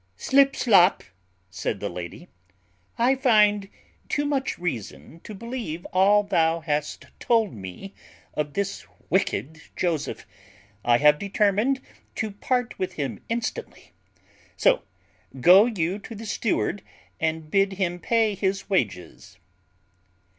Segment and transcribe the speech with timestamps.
[0.19, 1.03] _"Slipslop,"
[1.51, 2.27] said the lady,
[2.97, 3.69] "I find
[4.09, 7.93] too much reason to believe all thou hast told me
[8.33, 10.25] of this wicked Joseph;
[10.83, 11.81] I have determined
[12.15, 13.91] to part with him instantly;
[14.57, 14.81] so
[15.39, 16.81] go you to the steward,
[17.19, 19.37] and bid him pay his wages."